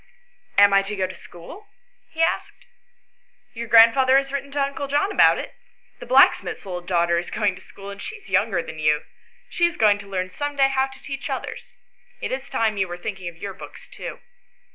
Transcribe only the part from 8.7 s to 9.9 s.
you. She is